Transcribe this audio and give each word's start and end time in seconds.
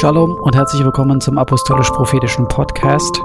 Shalom 0.00 0.34
und 0.34 0.54
herzlich 0.54 0.84
willkommen 0.84 1.20
zum 1.20 1.38
Apostolisch-Prophetischen 1.38 2.46
Podcast. 2.46 3.20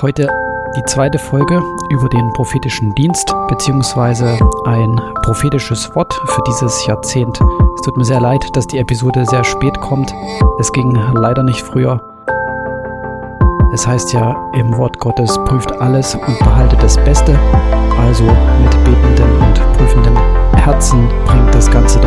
Heute 0.00 0.26
die 0.74 0.82
zweite 0.84 1.18
Folge 1.18 1.62
über 1.90 2.08
den 2.08 2.32
prophetischen 2.32 2.94
Dienst 2.94 3.34
beziehungsweise 3.48 4.38
ein 4.64 4.98
prophetisches 5.22 5.94
Wort 5.94 6.14
für 6.28 6.42
dieses 6.46 6.86
Jahrzehnt. 6.86 7.38
Es 7.74 7.82
tut 7.82 7.98
mir 7.98 8.06
sehr 8.06 8.22
leid, 8.22 8.48
dass 8.54 8.66
die 8.66 8.78
Episode 8.78 9.26
sehr 9.26 9.44
spät 9.44 9.78
kommt. 9.82 10.14
Es 10.58 10.72
ging 10.72 10.98
leider 11.12 11.42
nicht 11.42 11.60
früher. 11.60 12.00
Es 13.74 13.86
heißt 13.86 14.14
ja 14.14 14.34
im 14.54 14.78
Wort 14.78 14.98
Gottes, 14.98 15.38
prüft 15.44 15.72
alles 15.78 16.14
und 16.14 16.38
behaltet 16.38 16.82
das 16.82 16.96
Beste. 17.04 17.38
Also 18.00 18.24
mit 18.24 18.70
betenden 18.82 19.42
und 19.42 19.76
prüfenden 19.76 20.16
Herzen 20.66 21.06
bringt 21.26 21.54
das 21.54 21.70
Ganze 21.70 22.00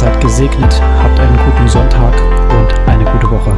Seid 0.00 0.18
gesegnet, 0.18 0.80
habt 0.80 1.20
einen 1.20 1.36
guten 1.36 1.68
Sonntag 1.68 2.14
und 2.58 2.72
eine 2.88 3.04
gute 3.04 3.30
Woche. 3.30 3.50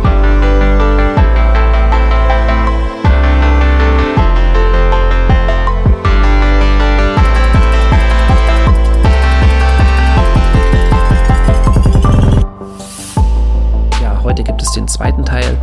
Ja, 14.02 14.20
heute 14.24 14.42
gibt 14.42 14.60
es 14.62 14.72
den 14.72 14.88
zweiten 14.88 15.24
Teil 15.24 15.56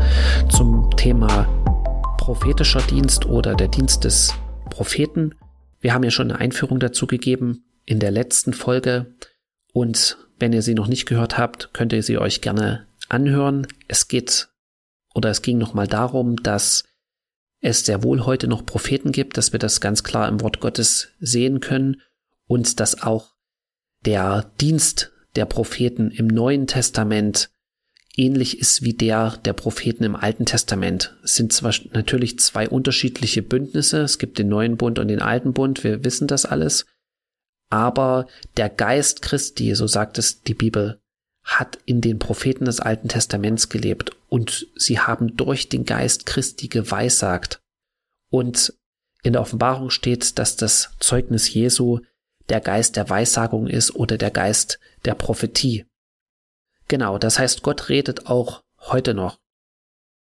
zum 0.48 0.90
Thema 0.96 1.46
prophetischer 2.18 2.80
Dienst 2.84 3.26
oder 3.26 3.54
der 3.54 3.68
Dienst 3.68 4.06
des 4.06 4.34
Propheten. 4.70 5.36
Wir 5.82 5.94
haben 5.94 6.06
ja 6.06 6.12
schon 6.12 6.32
eine 6.32 6.40
Einführung 6.40 6.80
dazu 6.80 7.06
gegeben 7.06 7.66
in 7.84 8.00
der 8.00 8.12
letzten 8.12 8.54
Folge. 8.54 9.08
Und 9.74 10.18
wenn 10.40 10.54
ihr 10.54 10.62
sie 10.62 10.74
noch 10.74 10.88
nicht 10.88 11.06
gehört 11.06 11.38
habt, 11.38 11.74
könnt 11.74 11.94
ihr 11.94 12.04
sie 12.04 12.18
euch 12.18 12.42
gerne 12.42 12.88
anhören. 13.10 13.68
Es 13.88 14.08
geht 14.08 14.50
oder 15.14 15.30
es 15.30 15.42
ging 15.42 15.58
nochmal 15.58 15.88
darum, 15.88 16.42
dass 16.42 16.84
es 17.62 17.86
sehr 17.86 18.04
wohl 18.04 18.26
heute 18.26 18.48
noch 18.48 18.66
Propheten 18.66 19.12
gibt, 19.12 19.38
dass 19.38 19.52
wir 19.52 19.60
das 19.60 19.82
ganz 19.82 20.04
klar 20.04 20.28
im 20.30 20.42
Wort 20.42 20.62
Gottes 20.62 21.10
sehen 21.20 21.60
können 21.60 22.02
und 22.48 22.80
dass 22.80 23.02
auch 23.02 23.34
der 24.06 24.52
Dienst 24.62 25.12
der 25.36 25.46
Propheten 25.46 26.10
im 26.12 26.28
Neuen 26.28 26.68
Testament 26.68 27.50
ähnlich 28.16 28.60
ist 28.60 28.82
wie 28.82 28.94
der 28.94 29.38
der 29.46 29.54
Propheten 29.54 30.04
im 30.04 30.16
Alten 30.16 30.46
Testament. 30.46 31.16
Es 31.24 31.36
sind 31.36 31.54
zwar 31.54 31.74
natürlich 31.94 32.40
zwei 32.40 32.68
unterschiedliche 32.68 33.42
Bündnisse, 33.42 34.02
es 34.02 34.18
gibt 34.18 34.40
den 34.40 34.50
neuen 34.50 34.78
Bund 34.78 35.00
und 35.00 35.08
den 35.08 35.22
alten 35.22 35.54
Bund, 35.54 35.84
wir 35.84 36.04
wissen 36.04 36.28
das 36.28 36.46
alles, 36.46 36.86
aber 37.70 38.28
der 38.58 38.70
Geist 38.70 39.22
Christi, 39.22 39.76
so 39.76 39.88
sagt 39.88 40.18
es 40.18 40.42
die 40.42 40.54
Bibel, 40.54 41.00
hat 41.44 41.80
in 41.86 42.02
den 42.02 42.20
Propheten 42.20 42.66
des 42.66 42.80
Alten 42.80 43.08
Testaments 43.08 43.70
gelebt 43.70 44.12
und 44.28 44.68
sie 44.76 45.00
haben 45.00 45.36
durch 45.36 45.70
den 45.70 45.86
Geist 45.86 46.26
Christi 46.26 46.68
geweissagt. 46.68 47.62
Und 48.30 48.74
in 49.24 49.34
der 49.34 49.42
Offenbarung 49.42 49.90
steht, 49.90 50.38
dass 50.38 50.56
das 50.56 50.92
Zeugnis 51.00 51.54
Jesu 51.54 52.00
der 52.50 52.62
Geist 52.62 52.96
der 52.96 53.10
Weissagung 53.10 53.68
ist 53.68 53.96
oder 53.96 54.18
der 54.18 54.32
Geist 54.32 54.80
der 55.06 55.16
Prophetie. 55.16 55.86
Genau, 56.88 57.18
das 57.18 57.40
heißt, 57.40 57.62
Gott 57.62 57.90
redet 57.90 58.28
auch 58.28 58.64
heute 58.80 59.14
noch. 59.14 59.40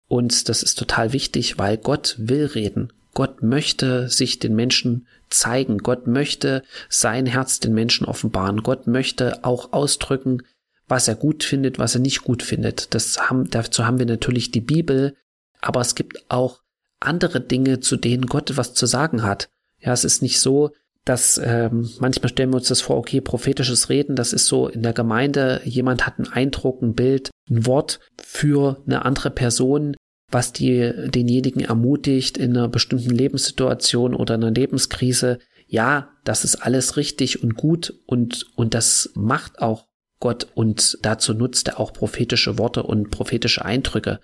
Und 0.08 0.48
das 0.48 0.62
ist 0.62 0.78
total 0.78 1.12
wichtig, 1.12 1.58
weil 1.58 1.76
Gott 1.76 2.16
will 2.18 2.46
reden. 2.46 2.92
Gott 3.16 3.42
möchte 3.42 4.10
sich 4.10 4.40
den 4.40 4.54
Menschen 4.54 5.06
zeigen. 5.30 5.78
Gott 5.78 6.06
möchte 6.06 6.62
sein 6.90 7.24
Herz 7.24 7.60
den 7.60 7.72
Menschen 7.72 8.06
offenbaren. 8.06 8.62
Gott 8.62 8.86
möchte 8.86 9.42
auch 9.42 9.72
ausdrücken, 9.72 10.42
was 10.86 11.08
er 11.08 11.14
gut 11.14 11.42
findet, 11.42 11.78
was 11.78 11.94
er 11.94 12.02
nicht 12.02 12.24
gut 12.24 12.42
findet. 12.42 12.94
Das 12.94 13.30
haben, 13.30 13.48
dazu 13.48 13.86
haben 13.86 13.98
wir 13.98 14.04
natürlich 14.04 14.50
die 14.50 14.60
Bibel, 14.60 15.16
aber 15.62 15.80
es 15.80 15.94
gibt 15.94 16.30
auch 16.30 16.60
andere 17.00 17.40
Dinge, 17.40 17.80
zu 17.80 17.96
denen 17.96 18.26
Gott 18.26 18.58
was 18.58 18.74
zu 18.74 18.84
sagen 18.84 19.22
hat. 19.22 19.48
Ja, 19.80 19.94
es 19.94 20.04
ist 20.04 20.20
nicht 20.20 20.38
so, 20.38 20.72
dass 21.06 21.40
ähm, 21.42 21.88
manchmal 21.98 22.28
stellen 22.28 22.50
wir 22.50 22.56
uns 22.56 22.68
das 22.68 22.82
vor, 22.82 22.98
okay, 22.98 23.22
prophetisches 23.22 23.88
Reden, 23.88 24.14
das 24.14 24.34
ist 24.34 24.44
so 24.44 24.68
in 24.68 24.82
der 24.82 24.92
Gemeinde, 24.92 25.62
jemand 25.64 26.06
hat 26.06 26.18
einen 26.18 26.30
Eindruck, 26.30 26.82
ein 26.82 26.94
Bild, 26.94 27.30
ein 27.48 27.64
Wort 27.64 27.98
für 28.22 28.82
eine 28.86 29.06
andere 29.06 29.30
Person, 29.30 29.96
was 30.30 30.52
die, 30.52 30.92
denjenigen 31.08 31.60
ermutigt 31.62 32.36
in 32.36 32.56
einer 32.56 32.68
bestimmten 32.68 33.10
Lebenssituation 33.10 34.14
oder 34.14 34.34
einer 34.34 34.50
Lebenskrise. 34.50 35.38
Ja, 35.66 36.10
das 36.24 36.44
ist 36.44 36.56
alles 36.56 36.96
richtig 36.96 37.42
und 37.42 37.56
gut 37.56 37.94
und, 38.06 38.46
und 38.56 38.74
das 38.74 39.10
macht 39.14 39.60
auch 39.60 39.86
Gott 40.18 40.48
und 40.54 40.98
dazu 41.02 41.34
nutzt 41.34 41.68
er 41.68 41.80
auch 41.80 41.92
prophetische 41.92 42.58
Worte 42.58 42.82
und 42.82 43.10
prophetische 43.10 43.64
Eindrücke. 43.64 44.20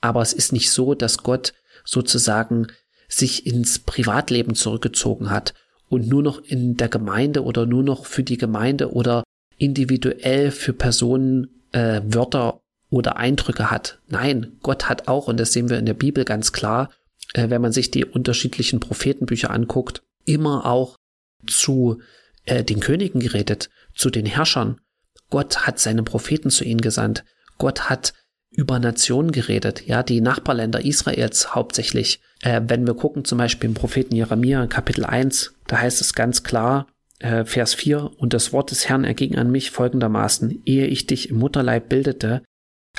Aber 0.00 0.22
es 0.22 0.32
ist 0.32 0.52
nicht 0.52 0.70
so, 0.70 0.94
dass 0.94 1.18
Gott 1.18 1.54
sozusagen 1.84 2.68
sich 3.08 3.46
ins 3.46 3.78
Privatleben 3.78 4.54
zurückgezogen 4.54 5.30
hat 5.30 5.54
und 5.88 6.08
nur 6.08 6.22
noch 6.22 6.42
in 6.42 6.76
der 6.76 6.88
Gemeinde 6.88 7.42
oder 7.42 7.66
nur 7.66 7.82
noch 7.82 8.06
für 8.06 8.22
die 8.22 8.36
Gemeinde 8.36 8.92
oder 8.92 9.24
individuell 9.56 10.50
für 10.50 10.72
Personen 10.72 11.62
äh, 11.72 12.00
Wörter 12.04 12.60
oder 12.90 13.16
Eindrücke 13.16 13.70
hat. 13.70 13.98
Nein, 14.08 14.58
Gott 14.62 14.88
hat 14.88 15.08
auch, 15.08 15.28
und 15.28 15.38
das 15.38 15.52
sehen 15.52 15.68
wir 15.68 15.78
in 15.78 15.86
der 15.86 15.94
Bibel 15.94 16.24
ganz 16.24 16.52
klar, 16.52 16.90
äh, 17.34 17.50
wenn 17.50 17.62
man 17.62 17.72
sich 17.72 17.90
die 17.90 18.04
unterschiedlichen 18.04 18.80
Prophetenbücher 18.80 19.50
anguckt, 19.50 20.02
immer 20.24 20.66
auch 20.66 20.96
zu 21.46 22.00
äh, 22.44 22.64
den 22.64 22.80
Königen 22.80 23.20
geredet, 23.20 23.70
zu 23.94 24.10
den 24.10 24.26
Herrschern. 24.26 24.80
Gott 25.30 25.66
hat 25.66 25.78
seine 25.78 26.02
Propheten 26.02 26.50
zu 26.50 26.64
ihnen 26.64 26.80
gesandt. 26.80 27.24
Gott 27.58 27.90
hat 27.90 28.14
über 28.50 28.78
Nationen 28.78 29.30
geredet, 29.30 29.86
ja, 29.86 30.02
die 30.02 30.20
Nachbarländer 30.20 30.84
Israels 30.84 31.54
hauptsächlich. 31.54 32.20
Äh, 32.40 32.62
wenn 32.66 32.86
wir 32.86 32.94
gucken, 32.94 33.24
zum 33.24 33.38
Beispiel 33.38 33.68
im 33.68 33.74
Propheten 33.74 34.14
Jeremia, 34.14 34.66
Kapitel 34.66 35.04
1, 35.04 35.54
da 35.66 35.78
heißt 35.78 36.00
es 36.00 36.14
ganz 36.14 36.42
klar, 36.42 36.86
äh, 37.18 37.44
Vers 37.44 37.74
4, 37.74 38.10
und 38.16 38.32
das 38.32 38.52
Wort 38.52 38.70
des 38.70 38.88
Herrn 38.88 39.04
erging 39.04 39.36
an 39.36 39.50
mich 39.50 39.70
folgendermaßen, 39.70 40.62
ehe 40.64 40.86
ich 40.86 41.06
dich 41.06 41.28
im 41.28 41.36
Mutterleib 41.38 41.88
bildete, 41.88 42.42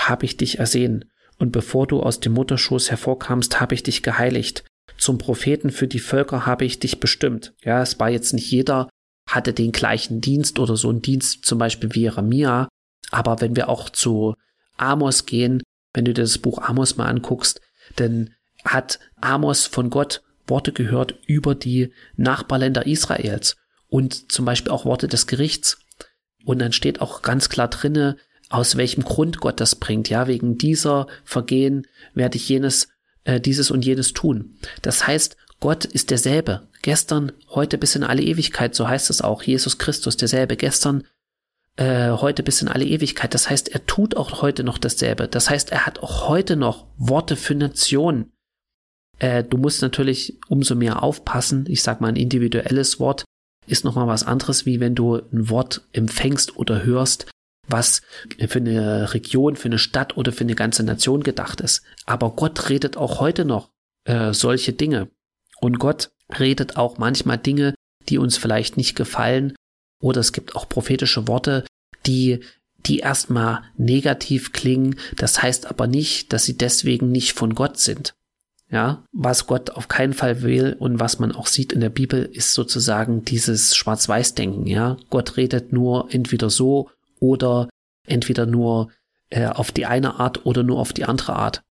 habe 0.08 0.26
ich 0.26 0.38
dich 0.38 0.60
ersehen, 0.60 1.06
und 1.40 1.52
bevor 1.52 1.88
du 1.88 2.02
aus 2.02 2.20
dem 2.20 2.34
Mutterschoß 2.34 2.92
hervorkamst, 2.92 3.60
habe 3.60 3.74
ich 3.74 3.84
dich 3.84 4.04
geheiligt. 4.04 4.64
Zum 4.98 5.18
Propheten 5.18 5.72
für 5.72 5.88
die 5.88 6.00
Völker 6.00 6.46
habe 6.46 6.66
ich 6.66 6.80
dich 6.80 7.00
bestimmt. 7.00 7.54
Ja, 7.64 7.82
es 7.82 8.00
war 8.00 8.10
jetzt 8.10 8.34
nicht 8.34 8.52
jeder, 8.52 8.90
hatte 9.28 9.54
den 9.54 9.72
gleichen 9.72 10.22
Dienst 10.22 10.60
oder 10.60 10.76
so 10.76 10.90
einen 10.90 11.02
Dienst, 11.02 11.46
zum 11.46 11.58
Beispiel 11.58 11.96
wie 11.96 12.02
Jeremia. 12.02 12.68
Aber 13.10 13.42
wenn 13.42 13.56
wir 13.56 13.70
auch 13.70 13.90
zu 13.90 14.36
Amos 14.78 15.26
gehen, 15.26 15.64
wenn 15.94 16.06
du 16.06 16.14
dir 16.14 16.24
das 16.24 16.38
Buch 16.38 16.62
Amos 16.62 16.98
mal 16.98 17.08
anguckst, 17.08 17.62
dann 17.96 18.32
hat 18.66 19.00
Amos 19.22 19.66
von 19.66 19.90
Gott 19.90 20.22
Worte 20.48 20.74
gehört 20.74 21.16
über 21.28 21.56
die 21.56 21.94
Nachbarländer 22.16 22.86
Israels 22.86 23.56
und 23.88 24.32
zum 24.32 24.46
Beispiel 24.46 24.72
auch 24.72 24.86
Worte 24.86 25.08
des 25.08 25.28
Gerichts. 25.28 25.80
Und 26.46 26.60
dann 26.60 26.72
steht 26.72 27.02
auch 27.02 27.22
ganz 27.22 27.50
klar 27.50 27.68
drinne, 27.68 28.18
aus 28.50 28.76
welchem 28.76 29.04
Grund 29.04 29.40
Gott 29.40 29.60
das 29.60 29.76
bringt. 29.76 30.10
Ja, 30.10 30.28
wegen 30.28 30.58
dieser 30.58 31.08
Vergehen 31.24 31.88
werde 32.14 32.38
ich 32.38 32.50
jenes, 32.50 32.90
äh, 33.24 33.40
dieses 33.40 33.72
und 33.72 33.86
jenes 33.86 34.14
tun. 34.14 34.58
Das 34.82 35.08
heißt, 35.08 35.38
Gott 35.60 35.86
ist 35.86 36.10
derselbe. 36.10 36.68
Gestern, 36.82 37.32
heute 37.50 37.78
bis 37.78 37.96
in 37.96 38.04
alle 38.04 38.24
Ewigkeit, 38.24 38.74
so 38.74 38.88
heißt 38.88 39.10
es 39.10 39.22
auch. 39.22 39.44
Jesus 39.44 39.78
Christus 39.78 40.18
derselbe. 40.18 40.56
Gestern, 40.56 41.04
äh, 41.76 42.12
heute 42.12 42.44
bis 42.44 42.62
in 42.62 42.68
alle 42.68 42.86
Ewigkeit. 42.86 43.34
Das 43.34 43.50
heißt, 43.50 43.70
er 43.70 43.86
tut 43.86 44.18
auch 44.18 44.42
heute 44.42 44.64
noch 44.64 44.78
dasselbe. 44.78 45.28
Das 45.28 45.50
heißt, 45.50 45.72
er 45.72 45.86
hat 45.86 46.00
auch 46.00 46.28
heute 46.28 46.56
noch 46.56 46.88
Worte 46.98 47.36
für 47.36 47.56
Nationen. 47.56 48.32
Äh, 49.20 49.44
du 49.44 49.58
musst 49.58 49.82
natürlich 49.82 50.40
umso 50.48 50.76
mehr 50.76 51.04
aufpassen. 51.04 51.66
Ich 51.68 51.84
sag 51.84 52.02
mal, 52.02 52.08
ein 52.08 52.16
individuelles 52.16 53.00
Wort 53.00 53.26
ist 53.68 53.84
nochmal 53.84 54.08
was 54.08 54.24
anderes, 54.24 54.66
wie 54.66 54.80
wenn 54.80 54.96
du 54.96 55.16
ein 55.16 55.50
Wort 55.50 55.88
empfängst 55.94 56.58
oder 56.58 56.84
hörst, 56.84 57.30
was 57.70 58.02
für 58.48 58.60
eine 58.60 59.14
Region, 59.14 59.56
für 59.56 59.68
eine 59.68 59.80
Stadt 59.80 60.18
oder 60.18 60.32
für 60.32 60.44
eine 60.44 60.56
ganze 60.56 60.84
Nation 60.84 61.24
gedacht 61.24 61.62
ist. 61.62 61.84
Aber 62.06 62.32
Gott 62.32 62.70
redet 62.70 62.98
auch 62.98 63.20
heute 63.20 63.46
noch 63.46 63.70
äh, 64.06 64.34
solche 64.34 64.74
Dinge. 64.74 65.10
Und 65.62 65.80
Gott 65.80 66.12
redet 66.38 66.78
auch 66.78 66.98
manchmal 66.98 67.38
Dinge, 67.38 67.76
die 68.08 68.18
uns 68.18 68.38
vielleicht 68.38 68.78
nicht 68.78 68.96
gefallen. 68.96 69.56
Oder 70.02 70.22
es 70.22 70.32
gibt 70.32 70.56
auch 70.56 70.70
prophetische 70.70 71.28
Worte, 71.28 71.66
die, 72.06 72.40
die 72.86 73.00
erstmal 73.00 73.64
negativ 73.78 74.54
klingen. 74.54 74.96
Das 75.18 75.42
heißt 75.42 75.68
aber 75.68 75.88
nicht, 75.88 76.34
dass 76.34 76.46
sie 76.46 76.58
deswegen 76.58 77.12
nicht 77.12 77.34
von 77.34 77.56
Gott 77.56 77.78
sind. 77.80 78.14
Ja, 78.72 79.04
was 79.12 79.48
Gott 79.48 79.72
auf 79.72 79.88
keinen 79.88 80.14
Fall 80.14 80.44
will 80.44 80.76
und 80.78 81.00
was 81.00 81.18
man 81.18 81.32
auch 81.32 81.48
sieht 81.48 81.74
in 81.74 81.80
der 81.80 81.90
Bibel, 81.90 82.30
ist 82.32 82.54
sozusagen 82.54 83.26
dieses 83.26 83.76
Schwarz-Weiß-Denken. 83.76 84.68
Ja, 84.68 84.98
Gott 85.10 85.38
redet 85.38 85.74
nur 85.74 86.14
entweder 86.14 86.52
so 86.52 86.92
oder 87.20 87.70
entweder 88.06 88.46
nur 88.46 88.90
äh, 89.30 89.48
auf 89.48 89.72
die 89.72 89.86
eine 89.86 90.20
Art 90.20 90.46
oder 90.46 90.64
nur 90.64 90.80
auf 90.80 90.94
die 90.94 91.06
andere 91.06 91.36
Art. 91.36 91.64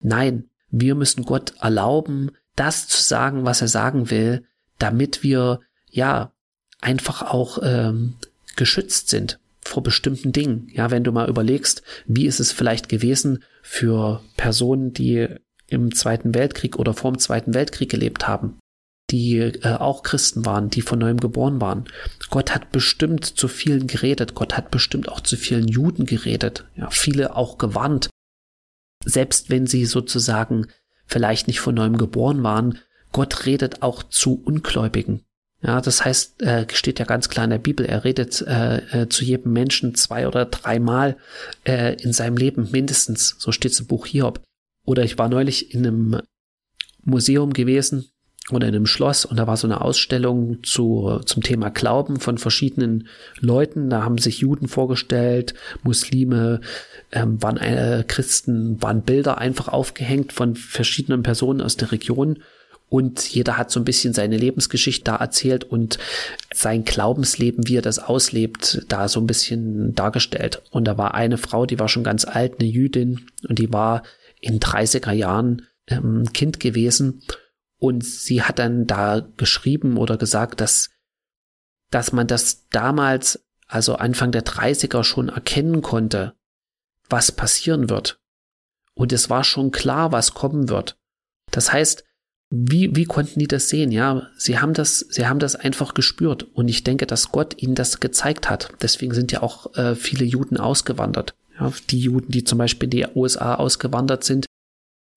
Nein, 0.00 0.48
wir 0.70 0.94
müssen 0.94 1.24
Gott 1.24 1.54
erlauben, 1.60 2.30
das 2.56 2.88
zu 2.88 3.02
sagen, 3.02 3.44
was 3.44 3.60
er 3.60 3.68
sagen 3.68 4.10
will, 4.10 4.44
damit 4.78 5.22
wir 5.22 5.60
ja 5.90 6.32
einfach 6.80 7.22
auch 7.22 7.58
ähm, 7.62 8.14
geschützt 8.56 9.08
sind 9.08 9.38
vor 9.60 9.82
bestimmten 9.82 10.32
Dingen. 10.32 10.68
Ja, 10.72 10.90
wenn 10.90 11.04
du 11.04 11.12
mal 11.12 11.28
überlegst, 11.28 11.82
wie 12.06 12.26
ist 12.26 12.40
es 12.40 12.52
vielleicht 12.52 12.88
gewesen 12.88 13.44
für 13.62 14.22
Personen, 14.36 14.92
die 14.92 15.28
im 15.68 15.94
Zweiten 15.94 16.34
Weltkrieg 16.34 16.78
oder 16.78 16.94
vor 16.94 17.12
dem 17.12 17.18
Zweiten 17.18 17.54
Weltkrieg 17.54 17.90
gelebt 17.90 18.26
haben, 18.26 18.58
die 19.12 19.36
äh, 19.38 19.76
auch 19.78 20.02
Christen 20.02 20.44
waren, 20.46 20.70
die 20.70 20.82
von 20.82 20.98
neuem 20.98 21.20
geboren 21.20 21.60
waren. 21.60 21.84
Gott 22.30 22.54
hat 22.54 22.72
bestimmt 22.72 23.24
zu 23.24 23.46
vielen 23.46 23.86
geredet. 23.86 24.34
Gott 24.34 24.56
hat 24.56 24.70
bestimmt 24.70 25.08
auch 25.08 25.20
zu 25.20 25.36
vielen 25.36 25.68
Juden 25.68 26.06
geredet. 26.06 26.64
Ja, 26.74 26.90
viele 26.90 27.36
auch 27.36 27.58
gewarnt. 27.58 28.08
Selbst 29.04 29.50
wenn 29.50 29.66
sie 29.66 29.84
sozusagen 29.84 30.68
vielleicht 31.06 31.46
nicht 31.46 31.60
von 31.60 31.74
neuem 31.74 31.98
geboren 31.98 32.42
waren, 32.42 32.78
Gott 33.12 33.44
redet 33.44 33.82
auch 33.82 34.02
zu 34.02 34.42
Ungläubigen. 34.42 35.24
Ja, 35.60 35.80
das 35.80 36.04
heißt, 36.04 36.42
äh, 36.42 36.66
steht 36.72 36.98
ja 36.98 37.04
ganz 37.04 37.28
klar 37.28 37.44
in 37.44 37.50
der 37.50 37.58
Bibel, 37.58 37.86
er 37.86 38.02
redet 38.02 38.40
äh, 38.42 39.02
äh, 39.02 39.08
zu 39.08 39.24
jedem 39.24 39.52
Menschen 39.52 39.94
zwei 39.94 40.26
oder 40.26 40.46
dreimal 40.46 41.16
äh, 41.64 41.94
in 42.02 42.12
seinem 42.12 42.36
Leben 42.36 42.70
mindestens. 42.72 43.36
So 43.38 43.52
steht 43.52 43.72
es 43.72 43.80
im 43.80 43.86
Buch 43.86 44.06
Hiob. 44.06 44.42
Oder 44.84 45.04
ich 45.04 45.18
war 45.18 45.28
neulich 45.28 45.72
in 45.72 45.86
einem 45.86 46.20
Museum 47.04 47.52
gewesen 47.52 48.11
oder 48.50 48.66
in 48.68 48.74
einem 48.74 48.86
Schloss 48.86 49.24
und 49.24 49.36
da 49.36 49.46
war 49.46 49.56
so 49.56 49.66
eine 49.66 49.80
Ausstellung 49.80 50.64
zu, 50.64 51.20
zum 51.24 51.42
Thema 51.42 51.70
Glauben 51.70 52.18
von 52.18 52.38
verschiedenen 52.38 53.06
Leuten. 53.38 53.88
Da 53.88 54.02
haben 54.02 54.18
sich 54.18 54.40
Juden 54.40 54.66
vorgestellt, 54.66 55.54
Muslime, 55.82 56.60
ähm, 57.12 57.40
waren 57.40 57.56
äh, 57.56 58.04
Christen, 58.06 58.82
waren 58.82 59.02
Bilder 59.02 59.38
einfach 59.38 59.68
aufgehängt 59.68 60.32
von 60.32 60.56
verschiedenen 60.56 61.22
Personen 61.22 61.60
aus 61.60 61.76
der 61.76 61.92
Region 61.92 62.38
und 62.92 63.26
jeder 63.26 63.56
hat 63.56 63.70
so 63.70 63.80
ein 63.80 63.86
bisschen 63.86 64.12
seine 64.12 64.36
Lebensgeschichte 64.36 65.04
da 65.04 65.16
erzählt 65.16 65.64
und 65.64 65.98
sein 66.52 66.84
Glaubensleben, 66.84 67.66
wie 67.66 67.78
er 67.78 67.82
das 67.82 67.98
auslebt, 67.98 68.84
da 68.88 69.08
so 69.08 69.18
ein 69.18 69.26
bisschen 69.26 69.94
dargestellt. 69.94 70.60
Und 70.70 70.84
da 70.84 70.98
war 70.98 71.14
eine 71.14 71.38
Frau, 71.38 71.64
die 71.64 71.78
war 71.78 71.88
schon 71.88 72.04
ganz 72.04 72.26
alt, 72.26 72.60
eine 72.60 72.68
Jüdin, 72.68 73.28
und 73.48 73.58
die 73.58 73.72
war 73.72 74.02
in 74.42 74.60
30er 74.60 75.12
Jahren 75.12 75.62
ähm, 75.86 76.24
Kind 76.34 76.60
gewesen. 76.60 77.22
Und 77.82 78.04
sie 78.04 78.44
hat 78.44 78.60
dann 78.60 78.86
da 78.86 79.26
geschrieben 79.36 79.96
oder 79.96 80.16
gesagt, 80.16 80.60
dass, 80.60 80.90
dass 81.90 82.12
man 82.12 82.28
das 82.28 82.68
damals, 82.68 83.44
also 83.66 83.96
Anfang 83.96 84.30
der 84.30 84.44
30er 84.44 85.02
schon 85.02 85.28
erkennen 85.28 85.82
konnte, 85.82 86.36
was 87.08 87.32
passieren 87.32 87.90
wird. 87.90 88.20
Und 88.94 89.12
es 89.12 89.30
war 89.30 89.42
schon 89.42 89.72
klar, 89.72 90.12
was 90.12 90.32
kommen 90.32 90.68
wird. 90.68 90.96
Das 91.50 91.72
heißt, 91.72 92.04
wie, 92.50 92.94
wie 92.94 93.04
konnten 93.04 93.40
die 93.40 93.48
das 93.48 93.68
sehen? 93.68 93.90
Ja, 93.90 94.28
sie 94.36 94.60
haben 94.60 94.74
das, 94.74 95.00
sie 95.00 95.26
haben 95.26 95.40
das 95.40 95.56
einfach 95.56 95.92
gespürt. 95.92 96.44
Und 96.44 96.68
ich 96.68 96.84
denke, 96.84 97.08
dass 97.08 97.32
Gott 97.32 97.60
ihnen 97.60 97.74
das 97.74 97.98
gezeigt 97.98 98.48
hat. 98.48 98.70
Deswegen 98.80 99.12
sind 99.12 99.32
ja 99.32 99.42
auch 99.42 99.74
äh, 99.74 99.96
viele 99.96 100.24
Juden 100.24 100.56
ausgewandert. 100.56 101.34
Ja, 101.58 101.72
die 101.90 101.98
Juden, 101.98 102.30
die 102.30 102.44
zum 102.44 102.58
Beispiel 102.58 102.86
in 102.86 102.90
die 102.90 103.06
USA 103.16 103.56
ausgewandert 103.56 104.22
sind, 104.22 104.46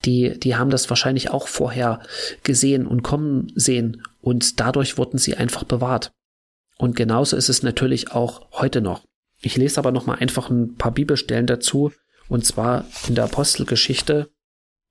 die, 0.04 0.38
die 0.38 0.56
haben 0.56 0.70
das 0.70 0.88
wahrscheinlich 0.90 1.30
auch 1.30 1.48
vorher 1.48 2.00
gesehen 2.42 2.86
und 2.86 3.02
kommen 3.02 3.52
sehen. 3.54 4.02
Und 4.20 4.60
dadurch 4.60 4.98
wurden 4.98 5.18
sie 5.18 5.36
einfach 5.36 5.64
bewahrt. 5.64 6.12
Und 6.78 6.96
genauso 6.96 7.36
ist 7.36 7.48
es 7.48 7.62
natürlich 7.62 8.12
auch 8.12 8.50
heute 8.52 8.80
noch. 8.80 9.04
Ich 9.40 9.56
lese 9.56 9.78
aber 9.78 9.92
noch 9.92 10.06
mal 10.06 10.16
einfach 10.16 10.50
ein 10.50 10.76
paar 10.76 10.92
Bibelstellen 10.92 11.46
dazu. 11.46 11.92
Und 12.28 12.44
zwar 12.44 12.84
in 13.08 13.14
der 13.14 13.24
Apostelgeschichte. 13.24 14.28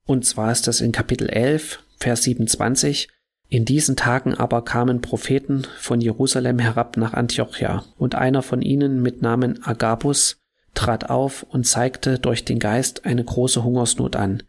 Und 0.05 0.25
zwar 0.25 0.51
ist 0.51 0.67
das 0.67 0.81
in 0.81 0.91
Kapitel 0.91 1.29
11, 1.29 1.79
Vers 1.99 2.23
27. 2.23 3.09
In 3.47 3.65
diesen 3.65 3.95
Tagen 3.95 4.33
aber 4.33 4.63
kamen 4.63 5.01
Propheten 5.01 5.67
von 5.79 6.01
Jerusalem 6.01 6.59
herab 6.59 6.97
nach 6.97 7.13
Antiochia, 7.13 7.83
und 7.97 8.15
einer 8.15 8.41
von 8.41 8.61
ihnen 8.61 9.01
mit 9.01 9.21
Namen 9.21 9.63
Agabus 9.63 10.41
trat 10.73 11.09
auf 11.09 11.43
und 11.43 11.65
zeigte 11.65 12.19
durch 12.19 12.43
den 12.43 12.59
Geist 12.59 13.05
eine 13.05 13.23
große 13.23 13.63
Hungersnot 13.63 14.15
an, 14.15 14.43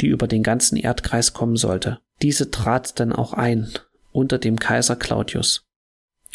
die 0.00 0.08
über 0.08 0.26
den 0.26 0.42
ganzen 0.42 0.76
Erdkreis 0.76 1.32
kommen 1.32 1.56
sollte. 1.56 1.98
Diese 2.22 2.50
trat 2.50 2.98
dann 3.00 3.12
auch 3.12 3.32
ein, 3.32 3.70
unter 4.12 4.38
dem 4.38 4.58
Kaiser 4.58 4.96
Claudius. 4.96 5.66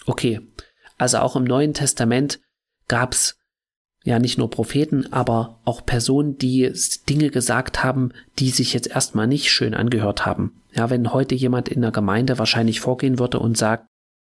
Okay, 0.06 0.42
also 0.98 1.20
auch 1.20 1.36
im 1.36 1.44
Neuen 1.44 1.74
Testament 1.74 2.40
gab's 2.88 3.38
ja 4.04 4.20
nicht 4.20 4.38
nur 4.38 4.52
Propheten, 4.52 5.12
aber 5.12 5.60
auch 5.66 5.86
Personen, 5.86 6.38
die 6.38 6.72
Dinge 7.10 7.32
gesagt 7.32 7.84
haben, 7.84 8.12
die 8.38 8.52
sich 8.52 8.74
jetzt 8.74 8.88
erstmal 8.88 9.28
nicht 9.28 9.50
schön 9.52 9.74
angehört 9.74 10.26
haben. 10.26 10.62
Ja, 10.74 10.90
wenn 10.90 11.12
heute 11.12 11.34
jemand 11.34 11.70
in 11.70 11.82
der 11.82 11.92
Gemeinde 11.92 12.38
wahrscheinlich 12.38 12.80
vorgehen 12.80 13.18
würde 13.18 13.40
und 13.40 13.58
sagt, 13.58 13.88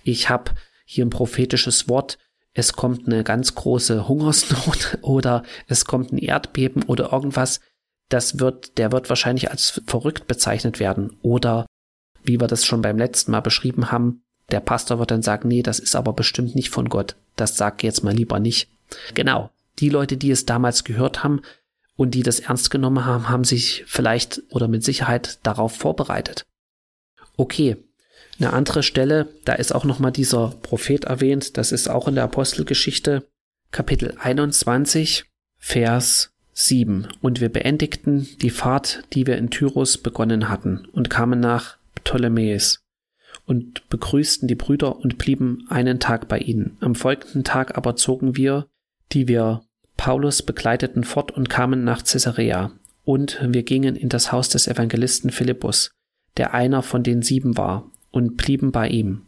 ich 0.05 0.31
habe 0.31 0.53
hier 0.85 1.05
ein 1.05 1.11
prophetisches 1.11 1.89
Wort, 1.89 2.19
es 2.53 2.75
kommt 2.75 3.07
eine 3.07 3.25
ganz 3.25 3.55
große 3.57 4.09
Hungersnot 4.09 4.99
oder 5.03 5.43
es 5.67 5.85
kommt 5.85 6.13
ein 6.13 6.19
Erdbeben 6.19 6.85
oder 6.85 7.13
irgendwas, 7.13 7.61
das 8.09 8.39
wird, 8.39 8.79
der 8.79 8.93
wird 8.93 9.09
wahrscheinlich 9.09 9.51
als 9.51 9.83
verrückt 9.87 10.27
bezeichnet 10.27 10.81
werden. 10.81 11.17
Oder 11.23 11.67
wie 12.23 12.41
wir 12.41 12.47
das 12.47 12.65
schon 12.65 12.83
beim 12.83 12.99
letzten 12.99 13.33
Mal 13.33 13.41
beschrieben 13.41 13.91
haben, 13.91 14.23
der 14.51 14.61
Pastor 14.61 14.99
wird 14.99 15.11
dann 15.11 15.23
sagen, 15.23 15.49
nee, 15.49 15.63
das 15.63 15.79
ist 15.79 15.97
aber 15.97 16.13
bestimmt 16.13 16.55
nicht 16.55 16.71
von 16.71 16.89
Gott. 16.89 17.17
Das 17.35 17.57
sag 17.57 17.83
jetzt 17.83 18.05
mal 18.05 18.15
lieber 18.15 18.39
nicht. 18.39 18.69
Genau 19.15 19.51
die 19.79 19.89
Leute, 19.89 20.17
die 20.17 20.31
es 20.31 20.47
damals 20.47 20.85
gehört 20.85 21.23
haben 21.23 21.43
und 21.97 22.13
die 22.13 22.23
das 22.23 22.41
ernst 22.41 22.71
genommen 22.71 23.05
haben, 23.05 23.29
haben 23.29 23.45
sich 23.45 23.85
vielleicht 23.87 24.43
oder 24.51 24.69
mit 24.69 24.85
Sicherheit 24.85 25.39
darauf 25.43 25.75
vorbereitet. 25.77 26.47
Okay, 27.37 27.77
eine 28.39 28.53
andere 28.53 28.83
Stelle, 28.83 29.29
da 29.45 29.55
ist 29.55 29.75
auch 29.75 29.85
nochmal 29.85 30.13
dieser 30.13 30.49
Prophet 30.63 31.05
erwähnt, 31.05 31.57
das 31.57 31.73
ist 31.73 31.89
auch 31.89 32.09
in 32.09 32.15
der 32.15 32.25
Apostelgeschichte, 32.25 33.27
Kapitel 33.71 34.15
21, 34.19 35.25
Vers 35.59 36.33
7. 36.59 37.09
Und 37.21 37.43
wir 37.43 37.51
beendigten 37.51 38.27
die 38.41 38.51
Fahrt, 38.51 39.05
die 39.13 39.27
wir 39.27 39.37
in 39.37 39.51
Tyrus 39.51 39.99
begonnen 39.99 40.49
hatten, 40.49 40.89
und 40.93 41.11
kamen 41.11 41.39
nach 41.39 41.77
Ptolemäus 41.95 42.83
und 43.45 43.87
begrüßten 43.91 44.49
die 44.49 44.55
Brüder 44.55 44.97
und 44.97 45.19
blieben 45.19 45.67
einen 45.69 46.01
Tag 46.01 46.29
bei 46.29 46.39
ihnen. 46.39 46.79
Am 46.81 46.95
folgenden 46.95 47.45
Tag 47.45 47.77
aber 47.77 47.95
zogen 47.95 48.37
wir, 48.37 48.69
die 49.13 49.29
wir 49.29 49.63
Paulus 49.99 50.43
begleiteten 50.43 51.05
fort 51.05 51.31
und 51.31 51.51
kamen 51.51 51.85
nach 51.85 52.03
Caesarea. 52.03 52.73
Und 53.05 53.39
wir 53.43 53.63
gingen 53.63 53.95
in 53.95 54.09
das 54.09 54.33
Haus 54.33 54.49
des 54.49 54.67
Evangelisten 54.67 55.31
Philippus, 55.31 55.91
der 56.39 56.55
einer 56.55 56.83
von 56.83 57.03
den 57.03 57.21
sieben 57.23 57.57
war, 57.59 57.91
und 58.11 58.39
blieben 58.39 58.73
bei 58.73 58.89
ihm. 58.89 59.27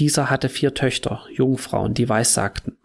Dieser 0.00 0.28
hatte 0.28 0.48
vier 0.48 0.74
Töchter, 0.74 1.24
Jungfrauen, 1.32 1.94
die 1.94 2.08
weissagten. 2.08 2.76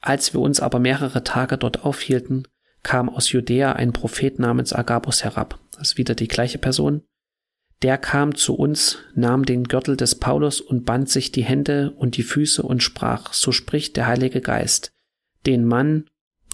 Als 0.00 0.34
wir 0.34 0.40
uns 0.40 0.58
aber 0.58 0.80
mehrere 0.80 1.22
Tage 1.22 1.56
dort 1.56 1.84
aufhielten, 1.84 2.48
kam 2.86 3.08
aus 3.08 3.32
Judäa 3.32 3.72
ein 3.72 3.92
Prophet 3.92 4.38
namens 4.38 4.72
Agabus 4.72 5.24
herab. 5.24 5.58
Das 5.72 5.88
ist 5.88 5.98
wieder 5.98 6.14
die 6.14 6.28
gleiche 6.28 6.58
Person. 6.58 7.02
Der 7.82 7.98
kam 7.98 8.36
zu 8.36 8.54
uns, 8.54 8.98
nahm 9.16 9.44
den 9.44 9.64
Gürtel 9.64 9.96
des 9.96 10.14
Paulus 10.14 10.60
und 10.60 10.84
band 10.84 11.10
sich 11.10 11.32
die 11.32 11.42
Hände 11.42 11.90
und 11.96 12.16
die 12.16 12.22
Füße 12.22 12.62
und 12.62 12.84
sprach, 12.84 13.32
so 13.32 13.50
spricht 13.50 13.96
der 13.96 14.06
Heilige 14.06 14.40
Geist, 14.40 14.92
den 15.46 15.64
Mann, 15.64 16.06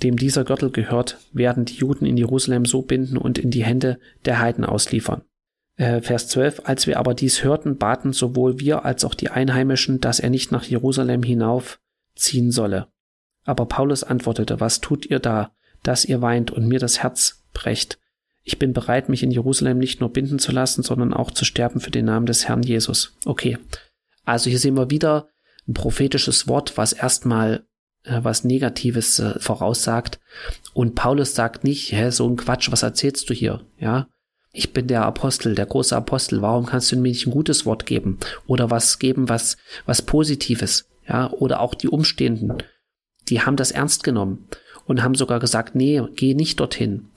dem 0.03 0.17
dieser 0.17 0.45
Gürtel 0.45 0.71
gehört, 0.71 1.19
werden 1.35 1.67
die 1.67 1.75
Juden 1.75 2.07
in 2.07 2.17
Jerusalem 2.17 2.65
so 2.65 2.81
binden 2.81 3.19
und 3.19 3.37
in 3.37 3.51
die 3.51 3.65
Hände 3.65 3.99
der 4.25 4.41
Heiden 4.41 4.65
ausliefern. 4.65 5.21
Äh, 5.77 6.01
Vers 6.01 6.29
12, 6.29 6.63
als 6.65 6.87
wir 6.87 6.99
aber 6.99 7.13
dies 7.13 7.45
hörten, 7.45 7.77
baten 7.77 8.15
sowohl 8.15 8.59
wir 8.59 8.87
als 8.87 9.05
auch 9.05 9.15
die 9.15 9.29
Einheimischen, 9.29 10.01
dass 10.01 10.19
er 10.19 10.31
nicht 10.31 10.51
nach 10.51 10.65
Jerusalem 10.65 11.23
hinaufziehen 11.23 12.51
solle. 12.53 12.89
Aber 13.45 13.67
Paulus 13.67 14.03
antwortete, 14.03 14.61
was 14.61 14.81
tut 14.81 15.05
ihr 15.05 15.19
da, 15.19 15.53
dass 15.83 16.05
ihr 16.05 16.23
weint 16.23 16.51
und 16.51 16.67
mir 16.67 16.79
das 16.79 17.03
Herz 17.03 17.45
brecht? 17.53 17.99
Ich 18.45 18.59
bin 18.59 18.73
bereit, 18.73 19.09
mich 19.09 19.23
in 19.23 19.31
Jerusalem 19.31 19.79
nicht 19.79 20.01
nur 20.01 20.13
binden 20.13 20.39
zu 20.39 20.51
lassen, 20.51 20.83
sondern 20.83 21.15
auch 21.15 21.31
zu 21.31 21.45
sterben 21.45 21.81
für 21.81 21.93
den 21.93 22.07
Namen 22.07 22.27
des 22.27 22.49
Herrn 22.49 22.63
Jesus. 22.63 23.17
Okay. 23.25 23.59
Also 24.25 24.51
hier 24.51 24.59
sehen 24.59 24.77
wir 24.77 24.91
wieder 24.91 25.29
ein 25.69 25.75
prophetisches 25.75 26.49
Wort, 26.49 26.77
was 26.77 26.93
erstmal 26.93 27.67
äh, 28.05 28.21
was 28.23 28.45
Negatives 28.45 29.19
äh, 29.21 29.39
voraussagt. 29.39 30.21
Und 30.75 30.95
Paulus 30.95 31.35
sagt 31.35 31.65
nicht, 31.65 31.93
hä, 31.93 32.11
so 32.11 32.29
ein 32.29 32.37
Quatsch, 32.37 32.71
was 32.73 32.83
erzählst 32.83 33.31
du 33.31 33.35
hier? 33.35 33.65
Ja, 33.79 34.09
ich 34.53 34.73
bin 34.73 34.87
der 34.87 35.05
Apostel, 35.05 35.55
der 35.55 35.67
große 35.67 35.97
Apostel. 35.97 36.43
Warum 36.43 36.67
kannst 36.67 36.91
du 36.93 36.97
mir 36.97 37.09
nicht 37.09 37.27
ein 37.27 37.33
gutes 37.33 37.65
Wort 37.65 37.87
geben? 37.87 38.19
Oder 38.47 38.71
was 38.71 38.99
geben, 38.99 39.29
was, 39.29 39.57
was 39.87 40.03
Positives? 40.03 40.89
Ja, 41.09 41.31
oder 41.31 41.61
auch 41.61 41.75
die 41.75 41.89
Umstehenden. 41.89 42.63
Die 43.29 43.41
haben 43.41 43.57
das 43.57 43.71
ernst 43.71 44.05
genommen 44.05 44.49
und 44.85 45.03
haben 45.03 45.15
sogar 45.15 45.41
gesagt, 45.41 45.75
nee, 45.75 46.03
geh 46.17 46.35
nicht 46.35 46.61
dorthin. 46.61 47.09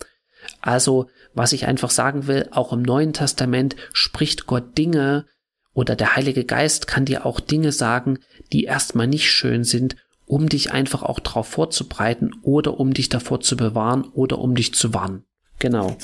Also, 0.62 1.08
was 1.34 1.54
ich 1.54 1.66
einfach 1.66 1.90
sagen 1.90 2.28
will, 2.28 2.48
auch 2.52 2.72
im 2.72 2.82
Neuen 2.82 3.14
Testament 3.14 3.76
spricht 3.94 4.46
Gott 4.46 4.78
Dinge 4.78 5.26
oder 5.74 5.96
der 5.96 6.16
Heilige 6.16 6.46
Geist 6.46 6.88
kann 6.88 7.06
dir 7.06 7.26
auch 7.26 7.40
Dinge 7.40 7.72
sagen, 7.72 8.20
die 8.54 8.64
erstmal 8.64 9.08
nicht 9.08 9.30
schön 9.30 9.64
sind 9.64 9.96
um 10.26 10.50
dich 10.50 10.72
einfach 10.72 11.04
auch 11.04 11.20
darauf 11.20 11.48
vorzubereiten 11.48 12.32
oder 12.42 12.80
um 12.80 12.94
dich 12.94 13.10
davor 13.10 13.42
zu 13.42 13.56
bewahren 13.56 14.06
oder 14.14 14.40
um 14.40 14.56
dich 14.56 14.74
zu 14.74 14.94
warnen. 14.94 15.24
Genau. 15.60 15.98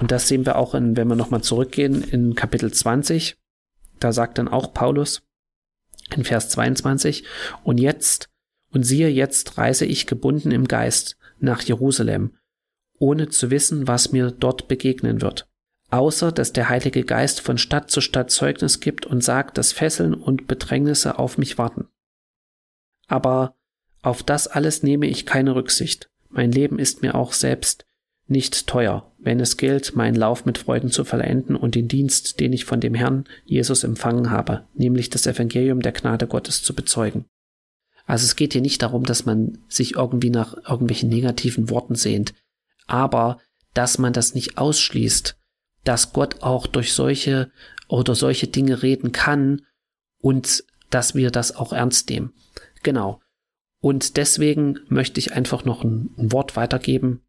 Und 0.00 0.10
das 0.10 0.28
sehen 0.28 0.46
wir 0.46 0.56
auch 0.56 0.74
in, 0.74 0.96
wenn 0.96 1.08
wir 1.08 1.16
nochmal 1.16 1.42
zurückgehen, 1.42 2.02
in 2.02 2.34
Kapitel 2.34 2.72
20. 2.72 3.36
Da 4.00 4.12
sagt 4.12 4.38
dann 4.38 4.48
auch 4.48 4.72
Paulus 4.72 5.22
in 6.14 6.24
Vers 6.24 6.48
22, 6.48 7.24
und 7.64 7.78
jetzt, 7.78 8.30
Und 8.70 8.84
siehe, 8.84 9.08
jetzt 9.08 9.58
reise 9.58 9.86
ich 9.86 10.06
gebunden 10.06 10.50
im 10.50 10.68
Geist 10.68 11.16
nach 11.40 11.62
Jerusalem, 11.62 12.34
ohne 12.98 13.28
zu 13.28 13.50
wissen, 13.50 13.86
was 13.86 14.12
mir 14.12 14.30
dort 14.30 14.68
begegnen 14.68 15.22
wird. 15.22 15.48
Außer 15.90 16.32
dass 16.32 16.52
der 16.52 16.68
Heilige 16.68 17.04
Geist 17.04 17.40
von 17.40 17.56
Stadt 17.56 17.90
zu 17.90 18.00
Stadt 18.00 18.30
Zeugnis 18.30 18.80
gibt 18.80 19.06
und 19.06 19.24
sagt, 19.24 19.56
dass 19.56 19.72
Fesseln 19.72 20.14
und 20.14 20.46
Bedrängnisse 20.46 21.18
auf 21.18 21.38
mich 21.38 21.56
warten. 21.56 21.88
Aber 23.06 23.56
auf 24.02 24.22
das 24.22 24.46
alles 24.46 24.82
nehme 24.82 25.06
ich 25.06 25.24
keine 25.24 25.54
Rücksicht. 25.54 26.10
Mein 26.28 26.52
Leben 26.52 26.78
ist 26.78 27.00
mir 27.00 27.14
auch 27.14 27.32
selbst 27.32 27.86
nicht 28.26 28.66
teuer, 28.66 29.10
wenn 29.18 29.40
es 29.40 29.56
gilt, 29.56 29.96
meinen 29.96 30.14
Lauf 30.14 30.44
mit 30.44 30.58
Freuden 30.58 30.90
zu 30.90 31.04
vollenden 31.04 31.56
und 31.56 31.74
den 31.74 31.88
Dienst, 31.88 32.38
den 32.40 32.52
ich 32.52 32.66
von 32.66 32.80
dem 32.80 32.92
Herrn 32.92 33.24
Jesus 33.46 33.84
empfangen 33.84 34.30
habe, 34.30 34.66
nämlich 34.74 35.08
das 35.08 35.26
Evangelium 35.26 35.80
der 35.80 35.92
Gnade 35.92 36.26
Gottes 36.26 36.62
zu 36.62 36.74
bezeugen. 36.74 37.24
Also 38.08 38.24
es 38.24 38.36
geht 38.36 38.54
hier 38.54 38.62
nicht 38.62 38.82
darum, 38.82 39.04
dass 39.04 39.26
man 39.26 39.58
sich 39.68 39.96
irgendwie 39.96 40.30
nach 40.30 40.56
irgendwelchen 40.56 41.10
negativen 41.10 41.68
Worten 41.68 41.94
sehnt, 41.94 42.32
aber 42.86 43.38
dass 43.74 43.98
man 43.98 44.14
das 44.14 44.34
nicht 44.34 44.56
ausschließt, 44.56 45.36
dass 45.84 46.14
Gott 46.14 46.42
auch 46.42 46.66
durch 46.66 46.94
solche 46.94 47.52
oder 47.86 48.14
solche 48.14 48.46
Dinge 48.46 48.82
reden 48.82 49.12
kann 49.12 49.60
und 50.22 50.64
dass 50.88 51.14
wir 51.14 51.30
das 51.30 51.54
auch 51.54 51.74
ernst 51.74 52.08
nehmen. 52.08 52.32
Genau. 52.82 53.20
Und 53.80 54.16
deswegen 54.16 54.80
möchte 54.88 55.20
ich 55.20 55.34
einfach 55.34 55.66
noch 55.66 55.84
ein, 55.84 56.08
ein 56.16 56.32
Wort 56.32 56.56
weitergeben. 56.56 57.20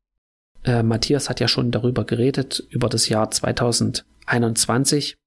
Äh, 0.63 0.81
Matthias 0.81 1.29
hat 1.29 1.41
ja 1.41 1.50
schon 1.50 1.71
darüber 1.71 2.05
geredet, 2.05 2.65
über 2.69 2.88
das 2.88 3.09
Jahr 3.09 3.29
2021. 3.29 5.17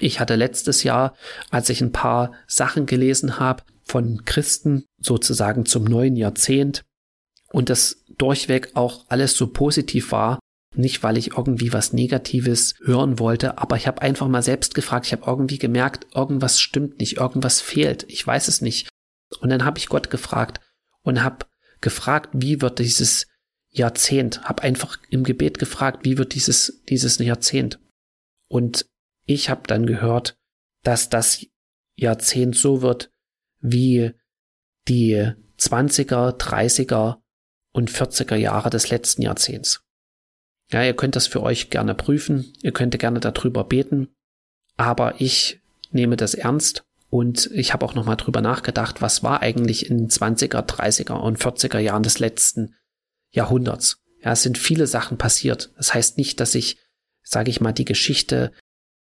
Ich 0.00 0.18
hatte 0.18 0.34
letztes 0.34 0.82
Jahr, 0.82 1.14
als 1.50 1.68
ich 1.68 1.82
ein 1.82 1.92
paar 1.92 2.32
Sachen 2.46 2.86
gelesen 2.86 3.38
habe 3.38 3.64
von 3.84 4.24
Christen 4.24 4.84
sozusagen 4.98 5.66
zum 5.66 5.84
neuen 5.84 6.16
Jahrzehnt 6.16 6.82
und 7.50 7.68
das 7.68 8.04
durchweg 8.18 8.70
auch 8.74 9.04
alles 9.08 9.36
so 9.36 9.48
positiv 9.48 10.12
war, 10.12 10.38
nicht 10.74 11.02
weil 11.02 11.18
ich 11.18 11.36
irgendwie 11.36 11.72
was 11.72 11.92
Negatives 11.92 12.74
hören 12.82 13.18
wollte, 13.18 13.58
aber 13.58 13.76
ich 13.76 13.86
habe 13.86 14.02
einfach 14.02 14.28
mal 14.28 14.42
selbst 14.42 14.74
gefragt, 14.74 15.06
ich 15.06 15.12
habe 15.12 15.24
irgendwie 15.26 15.58
gemerkt, 15.58 16.06
irgendwas 16.14 16.60
stimmt 16.60 17.00
nicht, 17.00 17.18
irgendwas 17.18 17.60
fehlt, 17.60 18.04
ich 18.08 18.26
weiß 18.26 18.48
es 18.48 18.60
nicht. 18.60 18.88
Und 19.40 19.50
dann 19.50 19.64
habe 19.64 19.78
ich 19.78 19.88
Gott 19.88 20.10
gefragt 20.10 20.60
und 21.02 21.22
habe 21.22 21.46
gefragt, 21.80 22.30
wie 22.32 22.60
wird 22.60 22.78
dieses 22.78 23.26
Jahrzehnt, 23.70 24.44
habe 24.44 24.62
einfach 24.62 24.98
im 25.10 25.24
Gebet 25.24 25.58
gefragt, 25.58 26.04
wie 26.04 26.18
wird 26.18 26.34
dieses 26.34 26.82
dieses 26.88 27.18
Jahrzehnt. 27.18 27.78
Und 28.48 28.86
ich 29.24 29.50
habe 29.50 29.62
dann 29.66 29.86
gehört, 29.86 30.36
dass 30.82 31.08
das 31.08 31.44
Jahrzehnt 31.96 32.56
so 32.56 32.82
wird 32.82 33.11
wie 33.62 34.12
die 34.88 35.32
20er, 35.58 36.36
30er 36.38 37.18
und 37.72 37.90
40er 37.90 38.36
Jahre 38.36 38.68
des 38.68 38.90
letzten 38.90 39.22
Jahrzehnts. 39.22 39.82
Ja, 40.70 40.82
ihr 40.82 40.94
könnt 40.94 41.16
das 41.16 41.26
für 41.26 41.42
euch 41.42 41.70
gerne 41.70 41.94
prüfen, 41.94 42.52
ihr 42.62 42.72
könnt 42.72 42.98
gerne 42.98 43.20
darüber 43.20 43.64
beten, 43.64 44.08
aber 44.76 45.20
ich 45.20 45.60
nehme 45.90 46.16
das 46.16 46.34
ernst 46.34 46.84
und 47.10 47.50
ich 47.52 47.72
habe 47.72 47.84
auch 47.84 47.94
nochmal 47.94 48.16
drüber 48.16 48.40
nachgedacht, 48.40 49.02
was 49.02 49.22
war 49.22 49.42
eigentlich 49.42 49.90
in 49.90 50.08
20er, 50.08 50.66
30er 50.66 51.12
und 51.12 51.38
40er 51.38 51.78
Jahren 51.78 52.02
des 52.02 52.18
letzten 52.18 52.74
Jahrhunderts. 53.30 54.02
Ja, 54.22 54.32
es 54.32 54.42
sind 54.42 54.56
viele 54.56 54.86
Sachen 54.86 55.18
passiert. 55.18 55.72
Das 55.76 55.92
heißt 55.92 56.16
nicht, 56.16 56.40
dass 56.40 56.54
ich, 56.54 56.78
sage 57.22 57.50
ich 57.50 57.60
mal, 57.60 57.72
die 57.72 57.84
Geschichte 57.84 58.52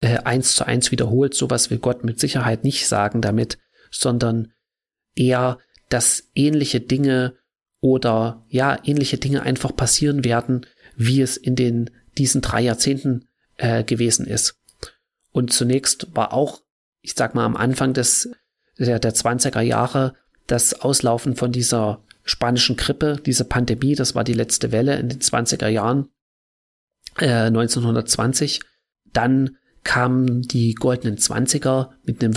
äh, 0.02 0.20
eins 0.20 0.56
zu 0.56 0.66
eins 0.66 0.92
wiederholt. 0.92 1.34
Sowas 1.34 1.70
will 1.70 1.80
Gott 1.80 2.04
mit 2.04 2.20
Sicherheit 2.20 2.64
nicht 2.64 2.88
sagen 2.88 3.22
damit, 3.22 3.58
sondern 3.92 4.54
eher, 5.16 5.60
dass 5.90 6.30
ähnliche 6.36 6.82
Dinge 6.82 7.36
oder 7.80 8.46
ja, 8.50 8.78
ähnliche 8.84 9.18
Dinge 9.18 9.44
einfach 9.44 9.76
passieren 9.76 10.24
werden, 10.24 10.66
wie 10.96 11.22
es 11.22 11.38
in 11.38 11.56
den 11.56 11.90
diesen 12.18 12.42
drei 12.42 12.62
Jahrzehnten 12.62 13.28
äh, 13.58 13.84
gewesen 13.84 14.26
ist. 14.26 14.60
Und 15.32 15.54
zunächst 15.54 16.16
war 16.16 16.34
auch 16.34 16.62
ich 17.08 17.14
sag 17.16 17.36
mal, 17.36 17.46
am 17.46 17.56
Anfang 17.56 17.94
des, 17.94 18.30
der, 18.78 19.00
der 19.00 19.14
20er 19.14 19.62
Jahre 19.62 20.16
das 20.46 20.82
Auslaufen 20.82 21.38
von 21.38 21.54
dieser 21.54 22.04
spanischen 22.26 22.76
Grippe, 22.76 23.16
diese 23.26 23.46
Pandemie, 23.46 23.96
das 23.96 24.14
war 24.14 24.26
die 24.26 24.34
letzte 24.34 24.74
Welle 24.74 24.98
in 24.98 25.08
den 25.08 25.22
20er 25.22 25.70
Jahren, 25.70 26.10
äh, 27.18 27.48
1920. 27.48 28.60
Dann 29.14 29.56
kamen 29.86 30.42
die 30.42 30.74
goldenen 30.74 31.18
20er 31.18 31.92
mit 32.04 32.22
einem 32.22 32.36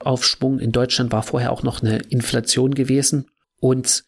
Wirtschaftsaufschwung. 0.00 0.58
In 0.58 0.72
Deutschland 0.72 1.12
war 1.12 1.22
vorher 1.22 1.52
auch 1.52 1.62
noch 1.62 1.82
eine 1.82 1.98
Inflation 1.98 2.74
gewesen. 2.74 3.26
Und 3.60 4.04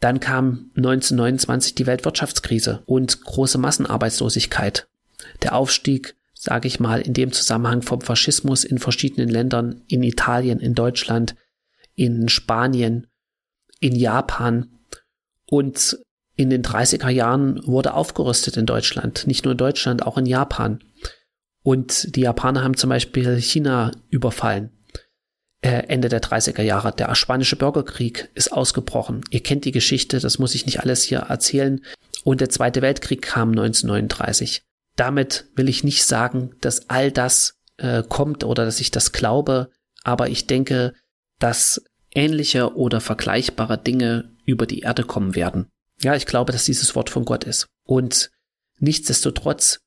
dann 0.00 0.20
kam 0.20 0.70
1929 0.76 1.74
die 1.74 1.86
Weltwirtschaftskrise 1.86 2.82
und 2.86 3.24
große 3.24 3.58
Massenarbeitslosigkeit. 3.58 4.88
Der 5.42 5.54
Aufstieg 5.54 6.14
sage 6.34 6.68
ich 6.68 6.78
mal, 6.78 7.00
in 7.00 7.14
dem 7.14 7.32
Zusammenhang 7.32 7.82
vom 7.82 8.00
Faschismus 8.00 8.62
in 8.62 8.78
verschiedenen 8.78 9.28
Ländern, 9.28 9.82
in 9.88 10.04
Italien, 10.04 10.60
in 10.60 10.74
Deutschland, 10.74 11.34
in 11.96 12.28
Spanien, 12.28 13.08
in 13.80 13.96
Japan 13.96 14.68
und 15.46 15.98
in 16.36 16.48
den 16.48 16.62
30er 16.62 17.08
Jahren 17.08 17.66
wurde 17.66 17.94
aufgerüstet 17.94 18.56
in 18.56 18.66
Deutschland, 18.66 19.26
nicht 19.26 19.44
nur 19.44 19.52
in 19.52 19.58
Deutschland, 19.58 20.06
auch 20.06 20.16
in 20.16 20.26
Japan. 20.26 20.78
Und 21.64 22.14
die 22.14 22.20
Japaner 22.20 22.62
haben 22.62 22.76
zum 22.76 22.90
Beispiel 22.90 23.40
China 23.40 23.90
überfallen. 24.08 24.77
Äh, 25.60 25.88
Ende 25.88 26.08
der 26.08 26.22
30er 26.22 26.62
Jahre. 26.62 26.92
Der 26.92 27.12
spanische 27.16 27.56
Bürgerkrieg 27.56 28.30
ist 28.34 28.52
ausgebrochen. 28.52 29.22
Ihr 29.30 29.42
kennt 29.42 29.64
die 29.64 29.72
Geschichte, 29.72 30.20
das 30.20 30.38
muss 30.38 30.54
ich 30.54 30.66
nicht 30.66 30.80
alles 30.80 31.02
hier 31.02 31.18
erzählen. 31.18 31.80
Und 32.22 32.40
der 32.40 32.48
Zweite 32.48 32.80
Weltkrieg 32.80 33.22
kam 33.22 33.50
1939. 33.50 34.62
Damit 34.94 35.46
will 35.56 35.68
ich 35.68 35.82
nicht 35.82 36.04
sagen, 36.04 36.54
dass 36.60 36.88
all 36.90 37.10
das 37.10 37.54
äh, 37.78 38.02
kommt 38.08 38.44
oder 38.44 38.64
dass 38.64 38.80
ich 38.80 38.90
das 38.92 39.10
glaube, 39.12 39.70
aber 40.04 40.28
ich 40.28 40.46
denke, 40.46 40.94
dass 41.38 41.82
ähnliche 42.14 42.76
oder 42.76 43.00
vergleichbare 43.00 43.78
Dinge 43.78 44.30
über 44.44 44.66
die 44.66 44.80
Erde 44.80 45.04
kommen 45.04 45.34
werden. 45.34 45.68
Ja, 46.00 46.14
ich 46.14 46.26
glaube, 46.26 46.52
dass 46.52 46.64
dieses 46.64 46.94
Wort 46.94 47.10
von 47.10 47.24
Gott 47.24 47.44
ist. 47.44 47.66
Und 47.84 48.30
nichtsdestotrotz, 48.78 49.80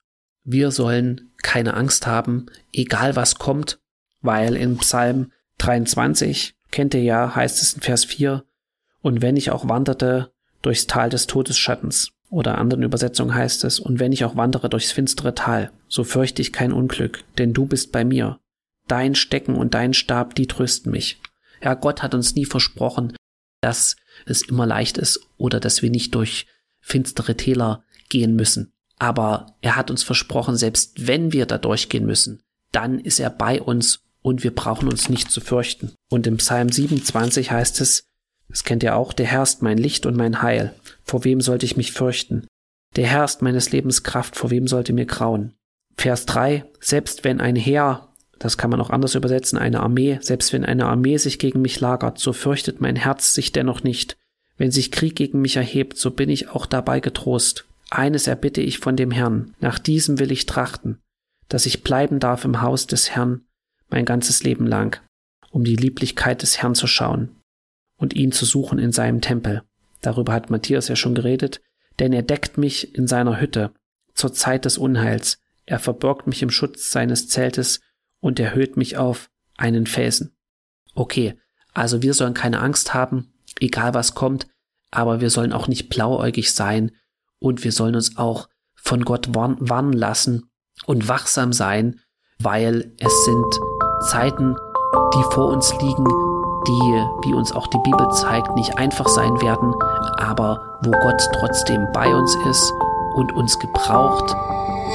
wir 0.43 0.71
sollen 0.71 1.31
keine 1.41 1.75
Angst 1.75 2.07
haben, 2.07 2.47
egal 2.73 3.15
was 3.15 3.35
kommt, 3.35 3.79
weil 4.21 4.55
in 4.55 4.77
Psalm 4.77 5.31
23, 5.61 6.55
kennt 6.71 6.93
ihr 6.93 7.03
ja, 7.03 7.35
heißt 7.35 7.61
es 7.61 7.73
in 7.73 7.81
Vers 7.81 8.05
4, 8.05 8.43
und 9.01 9.21
wenn 9.21 9.37
ich 9.37 9.51
auch 9.51 9.67
wanderte 9.67 10.31
durchs 10.61 10.87
Tal 10.87 11.09
des 11.09 11.27
Todesschattens, 11.27 12.11
oder 12.31 12.57
anderen 12.57 12.83
Übersetzungen 12.83 13.35
heißt 13.35 13.65
es, 13.65 13.79
und 13.79 13.99
wenn 13.99 14.13
ich 14.13 14.23
auch 14.23 14.35
wandere 14.35 14.69
durchs 14.69 14.91
finstere 14.91 15.35
Tal, 15.35 15.71
so 15.87 16.03
fürchte 16.03 16.41
ich 16.41 16.53
kein 16.53 16.71
Unglück, 16.71 17.23
denn 17.37 17.53
du 17.53 17.65
bist 17.65 17.91
bei 17.91 18.05
mir. 18.05 18.39
Dein 18.87 19.15
Stecken 19.15 19.55
und 19.55 19.73
dein 19.73 19.93
Stab, 19.93 20.33
die 20.35 20.47
trösten 20.47 20.91
mich. 20.91 21.21
Ja, 21.61 21.73
Gott 21.73 22.01
hat 22.01 22.15
uns 22.15 22.33
nie 22.33 22.45
versprochen, 22.45 23.13
dass 23.59 23.97
es 24.25 24.41
immer 24.43 24.65
leicht 24.65 24.97
ist 24.97 25.19
oder 25.37 25.59
dass 25.59 25.81
wir 25.81 25.91
nicht 25.91 26.15
durch 26.15 26.47
finstere 26.79 27.35
Täler 27.35 27.83
gehen 28.09 28.35
müssen. 28.35 28.71
Aber 28.97 29.57
er 29.61 29.75
hat 29.75 29.91
uns 29.91 30.01
versprochen, 30.01 30.55
selbst 30.55 31.05
wenn 31.05 31.33
wir 31.33 31.45
da 31.45 31.57
durchgehen 31.57 32.05
müssen, 32.05 32.41
dann 32.71 32.97
ist 32.97 33.19
er 33.19 33.29
bei 33.29 33.61
uns 33.61 34.03
und 34.21 34.43
wir 34.43 34.53
brauchen 34.53 34.87
uns 34.87 35.09
nicht 35.09 35.31
zu 35.31 35.41
fürchten. 35.41 35.93
Und 36.09 36.27
im 36.27 36.37
Psalm 36.37 36.69
27 36.69 37.51
heißt 37.51 37.81
es, 37.81 38.03
das 38.47 38.63
kennt 38.63 38.83
ihr 38.83 38.95
auch, 38.95 39.13
der 39.13 39.27
Herr 39.27 39.43
ist 39.43 39.61
mein 39.61 39.77
Licht 39.77 40.05
und 40.05 40.17
mein 40.17 40.41
Heil. 40.41 40.73
Vor 41.03 41.23
wem 41.23 41.41
sollte 41.41 41.65
ich 41.65 41.77
mich 41.77 41.93
fürchten? 41.93 42.47
Der 42.95 43.07
Herr 43.07 43.23
ist 43.23 43.41
meines 43.41 43.71
Lebens 43.71 44.03
Kraft, 44.03 44.35
vor 44.35 44.51
wem 44.51 44.67
sollte 44.67 44.93
mir 44.93 45.05
grauen? 45.05 45.53
Vers 45.97 46.25
3, 46.25 46.65
selbst 46.79 47.23
wenn 47.23 47.39
ein 47.39 47.55
Heer, 47.55 48.09
das 48.39 48.57
kann 48.57 48.69
man 48.69 48.81
auch 48.81 48.89
anders 48.89 49.15
übersetzen, 49.15 49.57
eine 49.57 49.79
Armee, 49.79 50.19
selbst 50.21 50.51
wenn 50.51 50.65
eine 50.65 50.87
Armee 50.87 51.17
sich 51.17 51.39
gegen 51.39 51.61
mich 51.61 51.79
lagert, 51.79 52.19
so 52.19 52.33
fürchtet 52.33 52.81
mein 52.81 52.95
Herz 52.97 53.33
sich 53.33 53.51
dennoch 53.51 53.83
nicht. 53.83 54.17
Wenn 54.57 54.71
sich 54.71 54.91
Krieg 54.91 55.15
gegen 55.15 55.41
mich 55.41 55.55
erhebt, 55.55 55.97
so 55.97 56.11
bin 56.11 56.29
ich 56.29 56.49
auch 56.49 56.65
dabei 56.65 56.99
getrost. 56.99 57.65
Eines 57.89 58.27
erbitte 58.27 58.61
ich 58.61 58.79
von 58.79 58.95
dem 58.95 59.11
Herrn, 59.11 59.53
nach 59.59 59.79
diesem 59.79 60.19
will 60.19 60.31
ich 60.31 60.45
trachten, 60.45 60.99
dass 61.49 61.65
ich 61.65 61.83
bleiben 61.83 62.19
darf 62.19 62.45
im 62.45 62.61
Haus 62.61 62.87
des 62.87 63.11
Herrn 63.11 63.45
mein 63.91 64.05
ganzes 64.05 64.43
Leben 64.43 64.65
lang, 64.67 65.01
um 65.51 65.63
die 65.63 65.75
Lieblichkeit 65.75 66.41
des 66.41 66.61
Herrn 66.61 66.75
zu 66.75 66.87
schauen 66.87 67.35
und 67.97 68.13
ihn 68.15 68.31
zu 68.31 68.45
suchen 68.45 68.79
in 68.79 68.91
seinem 68.91 69.21
Tempel. 69.21 69.63
Darüber 70.01 70.33
hat 70.33 70.49
Matthias 70.49 70.87
ja 70.87 70.95
schon 70.95 71.15
geredet, 71.15 71.61
denn 71.99 72.13
er 72.13 72.23
deckt 72.23 72.57
mich 72.57 72.95
in 72.95 73.07
seiner 73.07 73.39
Hütte 73.39 73.73
zur 74.15 74.33
Zeit 74.33 74.65
des 74.65 74.77
Unheils. 74.77 75.39
Er 75.65 75.79
verbirgt 75.79 76.27
mich 76.27 76.41
im 76.41 76.49
Schutz 76.49 76.91
seines 76.91 77.27
Zeltes 77.27 77.81
und 78.19 78.39
erhöht 78.39 78.77
mich 78.77 78.97
auf 78.97 79.29
einen 79.57 79.85
Felsen. 79.85 80.35
Okay, 80.95 81.35
also 81.73 82.01
wir 82.01 82.13
sollen 82.13 82.33
keine 82.33 82.59
Angst 82.59 82.93
haben, 82.93 83.33
egal 83.59 83.93
was 83.93 84.15
kommt, 84.15 84.47
aber 84.89 85.21
wir 85.21 85.29
sollen 85.29 85.53
auch 85.53 85.67
nicht 85.67 85.89
blauäugig 85.89 86.53
sein 86.53 86.91
und 87.39 87.63
wir 87.63 87.71
sollen 87.71 87.95
uns 87.95 88.17
auch 88.17 88.49
von 88.75 89.05
Gott 89.05 89.33
warnen 89.33 89.93
lassen 89.93 90.49
und 90.85 91.07
wachsam 91.07 91.53
sein, 91.53 92.01
weil 92.39 92.93
es 92.99 93.25
sind 93.25 93.80
Zeiten, 94.01 94.55
die 95.13 95.23
vor 95.31 95.47
uns 95.47 95.73
liegen, 95.79 96.05
die, 96.67 97.05
wie 97.23 97.33
uns 97.33 97.51
auch 97.55 97.67
die 97.67 97.79
Bibel 97.79 98.09
zeigt, 98.09 98.55
nicht 98.55 98.77
einfach 98.77 99.07
sein 99.07 99.41
werden, 99.41 99.73
aber 100.17 100.59
wo 100.83 100.91
Gott 100.91 101.21
trotzdem 101.39 101.87
bei 101.93 102.13
uns 102.13 102.35
ist 102.49 102.73
und 103.15 103.33
uns 103.33 103.57
gebraucht, 103.59 104.35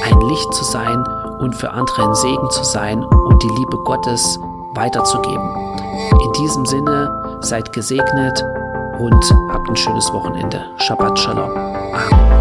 ein 0.03 0.19
Licht 0.21 0.53
zu 0.53 0.63
sein 0.63 1.03
und 1.39 1.55
für 1.55 1.71
andere 1.71 2.03
ein 2.03 2.15
Segen 2.15 2.49
zu 2.49 2.63
sein 2.63 3.03
und 3.03 3.43
die 3.43 3.49
Liebe 3.49 3.77
Gottes 3.83 4.39
weiterzugeben. 4.73 5.49
In 6.23 6.31
diesem 6.33 6.65
Sinne, 6.65 7.39
seid 7.41 7.71
gesegnet 7.73 8.43
und 8.99 9.23
habt 9.51 9.69
ein 9.69 9.75
schönes 9.75 10.11
Wochenende. 10.11 10.65
Shabbat 10.77 11.17
Shalom. 11.19 11.51
Amen. 11.51 12.36